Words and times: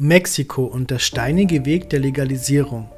Mexiko 0.00 0.62
und 0.62 0.92
der 0.92 1.00
steinige 1.00 1.64
Weg 1.64 1.90
der 1.90 1.98
Legalisierung. 1.98 2.88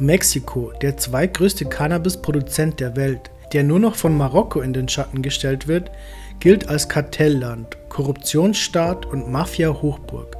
Mexiko, 0.00 0.72
der 0.82 0.96
zweitgrößte 0.96 1.64
Cannabis-Produzent 1.64 2.80
der 2.80 2.96
Welt, 2.96 3.30
der 3.52 3.62
nur 3.62 3.78
noch 3.78 3.94
von 3.94 4.16
Marokko 4.16 4.62
in 4.62 4.72
den 4.72 4.88
Schatten 4.88 5.22
gestellt 5.22 5.68
wird, 5.68 5.92
gilt 6.40 6.68
als 6.68 6.88
Kartellland, 6.88 7.76
Korruptionsstaat 7.88 9.06
und 9.06 9.30
Mafia-Hochburg. 9.30 10.36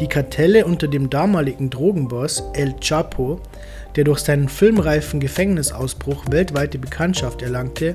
Die 0.00 0.08
Kartelle 0.08 0.66
unter 0.66 0.88
dem 0.88 1.08
damaligen 1.08 1.70
Drogenboss 1.70 2.42
El 2.54 2.74
Chapo, 2.80 3.38
der 3.94 4.02
durch 4.02 4.18
seinen 4.18 4.48
filmreifen 4.48 5.20
Gefängnisausbruch 5.20 6.24
weltweite 6.30 6.78
Bekanntschaft 6.80 7.42
erlangte, 7.42 7.94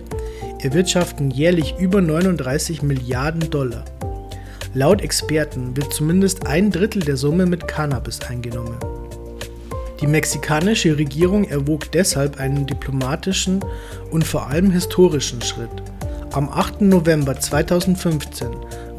erwirtschaften 0.61 1.29
jährlich 1.29 1.75
über 1.77 1.99
39 1.99 2.83
Milliarden 2.83 3.49
Dollar. 3.49 3.83
Laut 4.77 5.01
Experten 5.01 5.75
wird 5.75 5.91
zumindest 5.91 6.45
ein 6.45 6.69
Drittel 6.69 7.01
der 7.01 7.17
Summe 7.17 7.47
mit 7.47 7.67
Cannabis 7.67 8.19
eingenommen. 8.21 8.77
Die 9.99 10.05
mexikanische 10.05 10.95
Regierung 10.95 11.45
erwog 11.45 11.91
deshalb 11.93 12.39
einen 12.39 12.67
diplomatischen 12.67 13.65
und 14.11 14.23
vor 14.23 14.45
allem 14.45 14.69
historischen 14.69 15.41
Schritt. 15.41 15.71
Am 16.31 16.47
8. 16.49 16.81
November 16.81 17.39
2015 17.39 18.49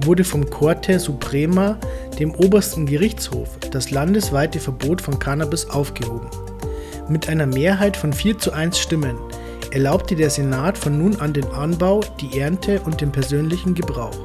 wurde 0.00 0.24
vom 0.24 0.50
Corte 0.50 0.98
Suprema, 0.98 1.78
dem 2.18 2.34
obersten 2.34 2.84
Gerichtshof, 2.84 3.56
das 3.70 3.92
landesweite 3.92 4.58
Verbot 4.58 5.00
von 5.00 5.20
Cannabis 5.20 5.70
aufgehoben. 5.70 6.26
Mit 7.08 7.28
einer 7.28 7.46
Mehrheit 7.46 7.96
von 7.96 8.12
4 8.12 8.36
zu 8.38 8.50
1 8.50 8.76
Stimmen 8.80 9.16
erlaubte 9.70 10.16
der 10.16 10.30
Senat 10.30 10.76
von 10.76 10.98
nun 10.98 11.20
an 11.20 11.34
den 11.34 11.46
Anbau, 11.52 12.00
die 12.20 12.40
Ernte 12.40 12.80
und 12.80 13.00
den 13.00 13.12
persönlichen 13.12 13.76
Gebrauch. 13.76 14.18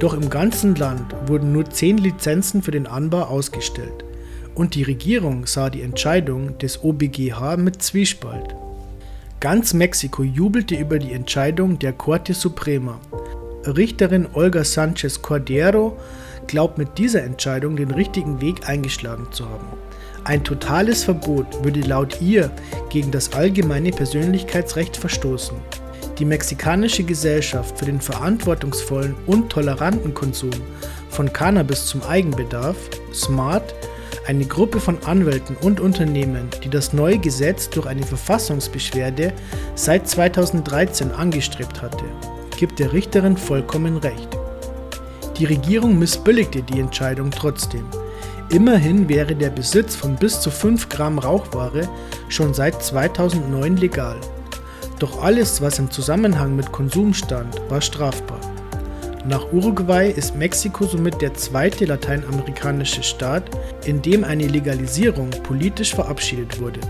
Doch 0.00 0.14
im 0.14 0.30
ganzen 0.30 0.76
Land 0.76 1.14
wurden 1.26 1.52
nur 1.52 1.68
zehn 1.70 1.98
Lizenzen 1.98 2.62
für 2.62 2.70
den 2.70 2.86
Anbau 2.86 3.22
ausgestellt 3.22 4.04
und 4.54 4.74
die 4.74 4.84
Regierung 4.84 5.46
sah 5.46 5.70
die 5.70 5.82
Entscheidung 5.82 6.56
des 6.58 6.82
OBGH 6.84 7.56
mit 7.56 7.82
Zwiespalt. 7.82 8.54
Ganz 9.40 9.72
Mexiko 9.72 10.22
jubelte 10.22 10.74
über 10.74 10.98
die 10.98 11.12
Entscheidung 11.12 11.78
der 11.78 11.92
Corte 11.92 12.34
Suprema. 12.34 13.00
Richterin 13.64 14.26
Olga 14.32 14.64
Sanchez 14.64 15.22
Cordero 15.22 15.96
glaubt 16.46 16.78
mit 16.78 16.98
dieser 16.98 17.22
Entscheidung 17.22 17.76
den 17.76 17.90
richtigen 17.90 18.40
Weg 18.40 18.68
eingeschlagen 18.68 19.26
zu 19.30 19.48
haben. 19.48 19.66
Ein 20.24 20.44
totales 20.44 21.04
Verbot 21.04 21.64
würde 21.64 21.80
laut 21.80 22.20
ihr 22.20 22.50
gegen 22.90 23.10
das 23.10 23.32
allgemeine 23.32 23.90
Persönlichkeitsrecht 23.90 24.96
verstoßen. 24.96 25.56
Die 26.18 26.24
mexikanische 26.24 27.04
Gesellschaft 27.04 27.78
für 27.78 27.84
den 27.84 28.00
verantwortungsvollen 28.00 29.14
und 29.26 29.50
toleranten 29.50 30.14
Konsum 30.14 30.50
von 31.10 31.32
Cannabis 31.32 31.86
zum 31.86 32.02
Eigenbedarf, 32.02 32.76
SMART, 33.14 33.72
eine 34.26 34.44
Gruppe 34.44 34.80
von 34.80 34.98
Anwälten 35.04 35.56
und 35.56 35.78
Unternehmen, 35.80 36.48
die 36.64 36.68
das 36.68 36.92
neue 36.92 37.18
Gesetz 37.18 37.70
durch 37.70 37.86
eine 37.86 38.02
Verfassungsbeschwerde 38.02 39.32
seit 39.76 40.08
2013 40.08 41.12
angestrebt 41.12 41.80
hatte, 41.80 42.04
gibt 42.58 42.80
der 42.80 42.92
Richterin 42.92 43.36
vollkommen 43.36 43.96
recht. 43.98 44.36
Die 45.38 45.44
Regierung 45.44 46.00
missbilligte 46.00 46.62
die 46.62 46.80
Entscheidung 46.80 47.30
trotzdem. 47.30 47.86
Immerhin 48.50 49.08
wäre 49.08 49.36
der 49.36 49.50
Besitz 49.50 49.94
von 49.94 50.16
bis 50.16 50.40
zu 50.40 50.50
5 50.50 50.88
Gramm 50.88 51.20
Rauchware 51.20 51.88
schon 52.28 52.54
seit 52.54 52.82
2009 52.82 53.76
legal. 53.76 54.16
Doch 54.98 55.22
alles, 55.22 55.60
was 55.62 55.78
im 55.78 55.90
Zusammenhang 55.90 56.56
mit 56.56 56.72
Konsum 56.72 57.14
stand, 57.14 57.60
war 57.68 57.80
strafbar. 57.80 58.40
Nach 59.24 59.52
Uruguay 59.52 60.10
ist 60.10 60.36
Mexiko 60.36 60.86
somit 60.86 61.20
der 61.20 61.34
zweite 61.34 61.84
lateinamerikanische 61.84 63.02
Staat, 63.02 63.50
in 63.84 64.02
dem 64.02 64.24
eine 64.24 64.48
Legalisierung 64.48 65.30
politisch 65.42 65.94
verabschiedet 65.94 66.60
wurde. 66.60 66.80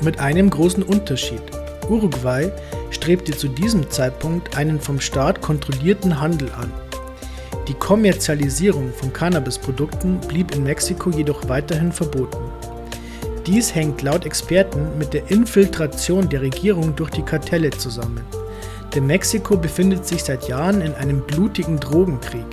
Mit 0.00 0.18
einem 0.18 0.50
großen 0.50 0.82
Unterschied. 0.82 1.42
Uruguay 1.88 2.50
strebte 2.90 3.36
zu 3.36 3.48
diesem 3.48 3.88
Zeitpunkt 3.90 4.56
einen 4.56 4.80
vom 4.80 5.00
Staat 5.00 5.40
kontrollierten 5.40 6.20
Handel 6.20 6.50
an. 6.52 6.72
Die 7.68 7.74
Kommerzialisierung 7.74 8.92
von 8.92 9.12
Cannabisprodukten 9.12 10.18
blieb 10.20 10.54
in 10.54 10.64
Mexiko 10.64 11.10
jedoch 11.10 11.48
weiterhin 11.48 11.92
verboten. 11.92 12.47
Dies 13.48 13.74
hängt 13.74 14.02
laut 14.02 14.26
Experten 14.26 14.98
mit 14.98 15.14
der 15.14 15.30
Infiltration 15.30 16.28
der 16.28 16.42
Regierung 16.42 16.94
durch 16.94 17.08
die 17.08 17.22
Kartelle 17.22 17.70
zusammen. 17.70 18.20
Denn 18.94 19.06
Mexiko 19.06 19.56
befindet 19.56 20.06
sich 20.06 20.22
seit 20.22 20.48
Jahren 20.48 20.82
in 20.82 20.92
einem 20.92 21.22
blutigen 21.22 21.80
Drogenkrieg, 21.80 22.44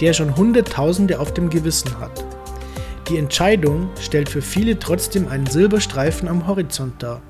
der 0.00 0.12
schon 0.12 0.36
Hunderttausende 0.36 1.20
auf 1.20 1.32
dem 1.32 1.48
Gewissen 1.48 1.96
hat. 2.00 2.24
Die 3.08 3.18
Entscheidung 3.18 3.88
stellt 4.00 4.28
für 4.28 4.42
viele 4.42 4.80
trotzdem 4.80 5.28
einen 5.28 5.46
Silberstreifen 5.46 6.26
am 6.26 6.44
Horizont 6.48 7.00
dar, 7.00 7.22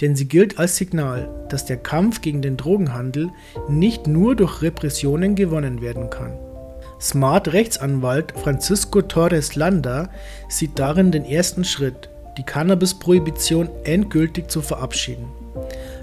denn 0.00 0.14
sie 0.14 0.28
gilt 0.28 0.60
als 0.60 0.76
Signal, 0.76 1.28
dass 1.48 1.66
der 1.66 1.78
Kampf 1.78 2.20
gegen 2.20 2.42
den 2.42 2.56
Drogenhandel 2.56 3.30
nicht 3.68 4.06
nur 4.06 4.36
durch 4.36 4.62
Repressionen 4.62 5.34
gewonnen 5.34 5.82
werden 5.82 6.10
kann. 6.10 6.38
Smart 7.00 7.52
Rechtsanwalt 7.52 8.32
Francisco 8.40 9.02
Torres 9.02 9.56
Landa 9.56 10.10
sieht 10.48 10.78
darin 10.78 11.10
den 11.10 11.24
ersten 11.24 11.64
Schritt, 11.64 12.08
die 12.38 12.42
Cannabis-Prohibition 12.42 13.68
endgültig 13.84 14.50
zu 14.50 14.62
verabschieden. 14.62 15.26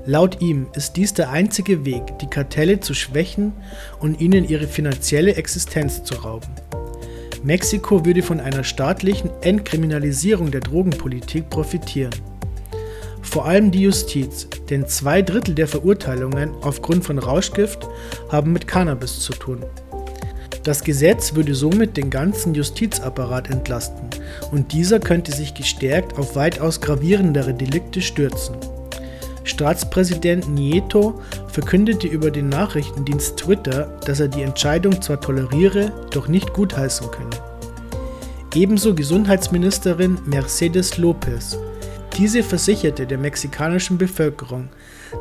Laut 0.06 0.42
ihm 0.42 0.68
ist 0.76 0.96
dies 0.96 1.14
der 1.14 1.30
einzige 1.30 1.86
Weg, 1.86 2.18
die 2.20 2.28
Kartelle 2.28 2.80
zu 2.80 2.94
schwächen 2.94 3.54
und 4.00 4.20
ihnen 4.22 4.48
ihre 4.48 4.68
finanzielle 4.68 5.36
Existenz 5.36 6.04
zu 6.04 6.16
rauben. 6.16 6.50
Mexiko 7.44 8.06
würde 8.06 8.22
von 8.22 8.40
einer 8.40 8.64
staatlichen 8.64 9.30
Entkriminalisierung 9.42 10.52
der 10.52 10.62
Drogenpolitik 10.62 11.50
profitieren. 11.50 12.14
Vor 13.22 13.46
allem 13.46 13.72
die 13.72 13.82
Justiz, 13.82 14.48
denn 14.70 14.88
zwei 14.88 15.22
Drittel 15.22 15.56
der 15.56 15.68
Verurteilungen 15.68 16.52
aufgrund 16.62 17.06
von 17.06 17.20
Rauschgift 17.20 17.88
haben 18.30 18.52
mit 18.52 18.68
Cannabis 18.68 19.20
zu 19.20 19.34
tun. 19.34 19.64
Das 20.64 20.84
Gesetz 20.84 21.36
würde 21.36 21.56
somit 21.56 21.98
den 21.98 22.10
ganzen 22.10 22.54
Justizapparat 22.54 23.50
entlasten 23.50 24.10
und 24.52 24.74
dieser 24.74 25.00
könnte 25.00 25.32
sich 25.32 25.54
gestärkt 25.54 26.18
auf 26.18 26.36
weitaus 26.36 26.82
gravierendere 26.82 27.54
Delikte 27.54 28.02
stürzen. 28.02 28.56
Staatspräsident 29.44 30.48
Nieto 30.50 31.22
verkündete 31.48 32.08
über 32.08 32.30
den 32.30 32.50
Nachrichtendienst 32.50 33.38
Twitter, 33.38 34.00
dass 34.06 34.20
er 34.20 34.28
die 34.28 34.44
Entscheidung 34.44 35.02
zwar 35.02 35.20
toleriere, 35.20 35.92
doch 36.12 36.28
nicht 36.28 36.54
gutheißen 36.54 37.10
könne. 37.10 37.30
Ebenso 38.54 38.94
Gesundheitsministerin 38.94 40.20
Mercedes 40.26 40.98
Lopez. 40.98 41.58
Diese 42.20 42.44
versicherte 42.44 43.08
der 43.08 43.18
mexikanischen 43.18 43.98
Bevölkerung, 43.98 44.68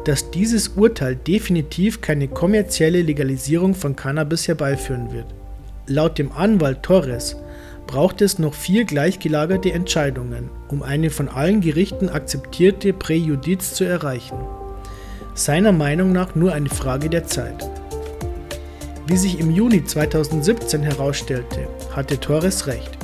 dass 0.05 0.33
dieses 0.33 0.67
Urteil 0.67 1.15
definitiv 1.15 2.01
keine 2.01 2.27
kommerzielle 2.27 3.03
Legalisierung 3.03 3.77
von 3.77 3.95
Cannabis 3.95 4.49
herbeiführen 4.49 5.13
wird. 5.13 5.27
Laut 5.87 6.19
dem 6.19 6.33
Anwalt 6.33 6.83
Torres 6.83 7.37
braucht 7.87 8.21
es 8.21 8.41
noch 8.41 8.53
vier 8.53 8.85
gleichgelagerte 8.85 9.73
Entscheidungen, 9.73 10.51
um 10.67 10.83
eine 10.83 11.11
von 11.11 11.29
allen 11.29 11.61
Gerichten 11.61 12.09
akzeptierte 12.09 12.93
Präjudiz 12.93 13.75
zu 13.75 13.85
erreichen. 13.85 14.39
Seiner 15.35 15.71
Meinung 15.71 16.11
nach 16.11 16.35
nur 16.35 16.53
eine 16.53 16.69
Frage 16.69 17.09
der 17.09 17.25
Zeit. 17.29 17.71
Wie 19.07 19.17
sich 19.17 19.39
im 19.39 19.53
Juni 19.53 19.85
2017 19.85 20.83
herausstellte, 20.83 21.69
hatte 21.95 22.19
Torres 22.19 22.67
recht. 22.67 22.98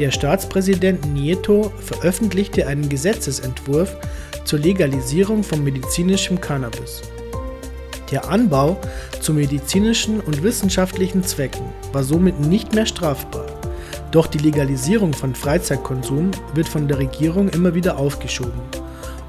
Der 0.00 0.10
Staatspräsident 0.10 1.12
Nieto 1.12 1.70
veröffentlichte 1.78 2.66
einen 2.66 2.88
Gesetzesentwurf 2.88 3.98
zur 4.44 4.58
Legalisierung 4.60 5.44
von 5.44 5.62
medizinischem 5.62 6.40
Cannabis. 6.40 7.02
Der 8.10 8.26
Anbau 8.26 8.78
zu 9.20 9.34
medizinischen 9.34 10.20
und 10.20 10.42
wissenschaftlichen 10.42 11.22
Zwecken 11.22 11.66
war 11.92 12.02
somit 12.02 12.40
nicht 12.40 12.74
mehr 12.74 12.86
strafbar. 12.86 13.44
Doch 14.10 14.26
die 14.26 14.38
Legalisierung 14.38 15.12
von 15.12 15.34
Freizeitkonsum 15.34 16.30
wird 16.54 16.66
von 16.66 16.88
der 16.88 16.96
Regierung 16.96 17.50
immer 17.50 17.74
wieder 17.74 17.98
aufgeschoben. 17.98 18.62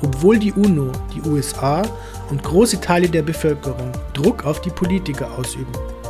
Obwohl 0.01 0.40
die 0.40 0.54
UNO, 0.54 0.94
die 1.13 1.30
USA 1.30 1.81
und 2.30 2.44
große 2.44 2.80
Teile 2.80 3.10
der 3.10 3.24
Bevölkerung 3.24 3.92
Druck 4.13 4.46
auf 4.46 4.62
die 4.62 4.69
Politiker 4.69 5.38
ausüben. 5.38 6.00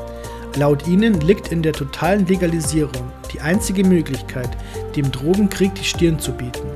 Laut 0.58 0.88
ihnen 0.88 1.22
liegt 1.22 1.52
in 1.52 1.62
der 1.62 1.74
totalen 1.74 2.26
Legalisierung 2.28 3.12
die 3.34 3.40
einzige 3.40 3.86
Möglichkeit, 3.86 4.50
dem 4.96 5.10
Drogenkrieg 5.12 5.74
die 5.76 5.84
Stirn 5.84 6.20
zu 6.20 6.34
bieten. 6.34 6.68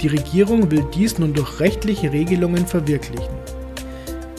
Die 0.00 0.08
Regierung 0.08 0.70
will 0.70 0.84
dies 0.94 1.18
nun 1.18 1.32
durch 1.34 1.60
rechtliche 1.60 2.12
Regelungen 2.12 2.66
verwirklichen. 2.66 3.34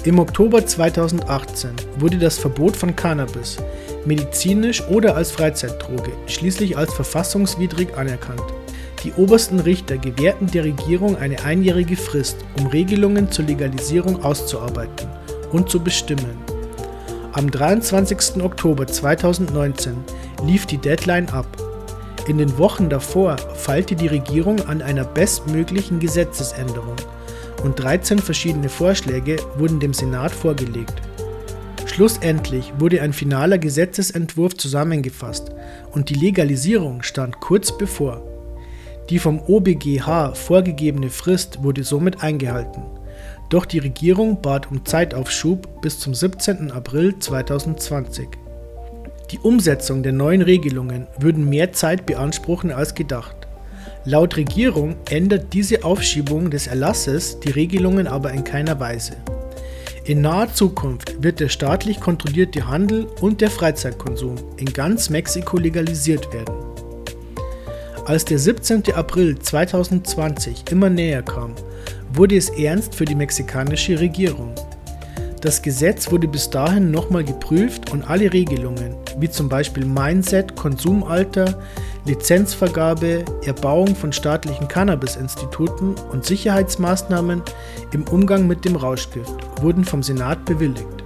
Im 0.06 0.20
Oktober 0.20 0.66
2018 0.66 1.72
wurde 1.98 2.18
das 2.18 2.38
Verbot 2.38 2.78
von 2.78 2.96
Cannabis 2.96 3.58
medizinisch 4.06 4.84
oder 4.88 5.16
als 5.16 5.32
Freizeitdroge, 5.32 6.12
schließlich 6.28 6.78
als 6.78 6.94
verfassungswidrig 6.94 7.98
anerkannt. 7.98 8.44
Die 9.04 9.12
obersten 9.14 9.60
Richter 9.60 9.98
gewährten 9.98 10.48
der 10.48 10.64
Regierung 10.64 11.18
eine 11.18 11.44
einjährige 11.44 11.96
Frist, 11.96 12.38
um 12.58 12.68
Regelungen 12.68 13.32
zur 13.32 13.46
Legalisierung 13.46 14.24
auszuarbeiten 14.24 15.10
und 15.52 15.70
zu 15.70 15.80
bestimmen. 15.80 16.38
Am 17.38 17.52
23. 17.52 18.42
Oktober 18.42 18.88
2019 18.88 19.94
lief 20.46 20.66
die 20.68 20.78
Deadline 20.78 21.28
ab. 21.28 21.46
In 22.30 22.38
den 22.38 22.58
Wochen 22.58 22.88
davor 22.88 23.36
feilte 23.56 23.94
die 23.94 24.08
Regierung 24.08 24.66
an 24.70 24.82
einer 24.82 25.04
bestmöglichen 25.04 26.00
Gesetzesänderung 26.00 26.96
und 27.62 27.78
13 27.78 28.20
verschiedene 28.20 28.70
Vorschläge 28.70 29.36
wurden 29.58 29.82
dem 29.82 29.94
Senat 29.94 30.32
vorgelegt. 30.32 30.94
Schlussendlich 31.86 32.72
wurde 32.80 33.02
ein 33.02 33.12
finaler 33.12 33.58
Gesetzesentwurf 33.58 34.56
zusammengefasst 34.56 35.52
und 35.92 36.10
die 36.10 36.14
Legalisierung 36.14 37.04
stand 37.04 37.42
kurz 37.42 37.78
bevor. 37.78 38.24
Die 39.10 39.20
vom 39.20 39.42
OBGH 39.42 40.36
vorgegebene 40.36 41.10
Frist 41.10 41.62
wurde 41.62 41.84
somit 41.84 42.24
eingehalten. 42.24 42.84
Doch 43.50 43.66
die 43.66 43.80
Regierung 43.80 44.42
bat 44.42 44.72
um 44.72 44.86
Zeitaufschub 44.86 45.82
bis 45.82 46.00
zum 46.00 46.14
17. 46.14 46.72
April 46.72 47.18
2020. 47.20 48.28
Die 49.32 49.40
Umsetzung 49.40 50.04
der 50.04 50.14
neuen 50.14 50.42
Regelungen 50.42 51.08
würden 51.18 51.50
mehr 51.50 51.74
Zeit 51.74 52.06
beanspruchen 52.06 52.72
als 52.72 52.96
gedacht. 52.96 53.36
Laut 54.04 54.38
Regierung 54.38 54.96
ändert 55.10 55.54
diese 55.54 55.84
Aufschiebung 55.84 56.52
des 56.52 56.68
Erlasses 56.68 57.40
die 57.40 57.52
Regelungen 57.52 58.08
aber 58.08 58.32
in 58.32 58.44
keiner 58.44 58.80
Weise. 58.80 59.14
In 60.06 60.22
naher 60.22 60.54
Zukunft 60.54 61.24
wird 61.24 61.40
der 61.40 61.50
staatlich 61.50 62.00
kontrollierte 62.00 62.68
Handel 62.68 63.08
und 63.22 63.42
der 63.42 63.50
Freizeitkonsum 63.50 64.36
in 64.58 64.72
ganz 64.72 65.10
Mexiko 65.10 65.58
legalisiert 65.58 66.32
werden. 66.32 66.65
Als 68.06 68.24
der 68.24 68.38
17. 68.38 68.94
April 68.94 69.40
2020 69.40 70.66
immer 70.70 70.92
näher 70.92 71.24
kam, 71.24 71.56
wurde 72.14 72.38
es 72.38 72.50
ernst 72.50 72.94
für 72.94 73.06
die 73.06 73.16
mexikanische 73.16 74.00
Regierung. 74.00 74.54
Das 75.42 75.60
Gesetz 75.60 76.12
wurde 76.12 76.28
bis 76.28 76.52
dahin 76.52 76.92
nochmal 76.92 77.24
geprüft 77.24 77.92
und 77.92 78.08
alle 78.08 78.32
Regelungen, 78.32 78.96
wie 79.18 79.30
zum 79.30 79.50
Beispiel 79.50 79.86
Mindset, 79.86 80.56
Konsumalter, 80.56 81.60
Lizenzvergabe, 82.06 83.26
Erbauung 83.44 83.96
von 83.96 84.14
staatlichen 84.14 84.68
Cannabis-Instituten 84.68 85.96
und 86.12 86.26
Sicherheitsmaßnahmen 86.26 87.42
im 87.92 88.04
Umgang 88.10 88.46
mit 88.46 88.66
dem 88.66 88.76
Rauschgift, 88.76 89.34
wurden 89.64 89.84
vom 89.84 90.04
Senat 90.04 90.46
bewilligt. 90.46 91.05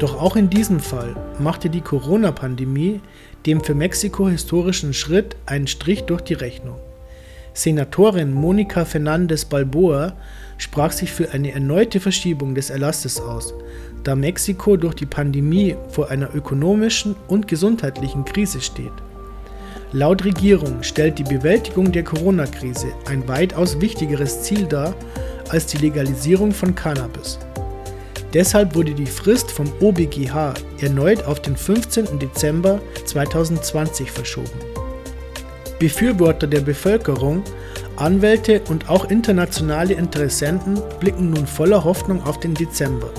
Doch 0.00 0.20
auch 0.20 0.34
in 0.36 0.50
diesem 0.50 0.80
Fall 0.80 1.14
machte 1.38 1.70
die 1.70 1.80
Corona-Pandemie 1.80 3.00
dem 3.46 3.62
für 3.62 3.74
Mexiko 3.74 4.28
historischen 4.28 4.92
Schritt 4.92 5.36
einen 5.46 5.66
Strich 5.66 6.02
durch 6.02 6.22
die 6.22 6.34
Rechnung. 6.34 6.76
Senatorin 7.52 8.32
Monica 8.32 8.84
Fernandez 8.84 9.44
Balboa 9.44 10.14
sprach 10.58 10.90
sich 10.90 11.12
für 11.12 11.30
eine 11.30 11.52
erneute 11.52 12.00
Verschiebung 12.00 12.56
des 12.56 12.70
Erlasses 12.70 13.20
aus, 13.20 13.54
da 14.02 14.16
Mexiko 14.16 14.76
durch 14.76 14.94
die 14.94 15.06
Pandemie 15.06 15.76
vor 15.88 16.10
einer 16.10 16.34
ökonomischen 16.34 17.14
und 17.28 17.46
gesundheitlichen 17.46 18.24
Krise 18.24 18.60
steht. 18.60 18.92
Laut 19.92 20.24
Regierung 20.24 20.82
stellt 20.82 21.20
die 21.20 21.24
Bewältigung 21.24 21.92
der 21.92 22.02
Corona-Krise 22.02 22.88
ein 23.08 23.28
weitaus 23.28 23.80
wichtigeres 23.80 24.42
Ziel 24.42 24.66
dar 24.66 24.92
als 25.50 25.66
die 25.66 25.78
Legalisierung 25.78 26.50
von 26.50 26.74
Cannabis. 26.74 27.38
Deshalb 28.34 28.74
wurde 28.74 28.94
die 28.94 29.06
Frist 29.06 29.52
vom 29.52 29.72
OBGH 29.80 30.54
erneut 30.80 31.24
auf 31.24 31.40
den 31.40 31.56
15. 31.56 32.18
Dezember 32.18 32.80
2020 33.04 34.10
verschoben. 34.10 34.58
Befürworter 35.78 36.48
der 36.48 36.60
Bevölkerung, 36.60 37.44
Anwälte 37.96 38.60
und 38.68 38.90
auch 38.90 39.08
internationale 39.08 39.94
Interessenten 39.94 40.82
blicken 40.98 41.30
nun 41.30 41.46
voller 41.46 41.84
Hoffnung 41.84 42.24
auf 42.24 42.40
den 42.40 42.54
Dezember. 42.54 43.10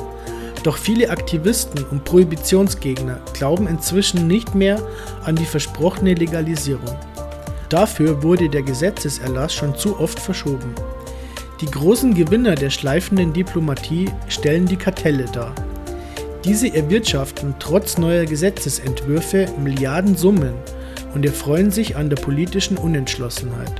Doch 0.64 0.78
viele 0.78 1.10
Aktivisten 1.10 1.86
und 1.92 2.04
Prohibitionsgegner 2.04 3.22
glauben 3.34 3.68
inzwischen 3.68 4.28
nicht 4.28 4.54
mehr 4.54 4.82
an 5.24 5.38
die 5.38 5.46
versprochene 5.46 6.16
Legalisierung. 6.16 6.98
Dafür 7.70 8.22
wurde 8.22 8.50
der 8.50 8.64
Gesetzeserlass 8.64 9.54
schon 9.54 9.76
zu 9.76 9.98
oft 9.98 10.20
verschoben. 10.20 10.76
Die 11.62 11.68
großen 11.68 12.14
Gewinner 12.14 12.56
der 12.56 12.70
schleifenden 12.70 13.32
Diplomatie 13.32 14.12
stellen 14.28 14.66
die 14.66 14.76
Kartelle 14.76 15.26
dar. 15.32 15.56
Diese 16.44 16.74
erwirtschaften 16.74 17.56
trotz 17.60 17.98
neuer 17.98 18.26
Gesetzesentwürfe 18.26 19.48
Milliardensummen 19.64 20.54
und 21.14 21.26
erfreuen 21.26 21.72
sich 21.72 21.96
an 21.96 22.10
der 22.10 22.18
politischen 22.18 22.78
Unentschlossenheit. 22.78 23.74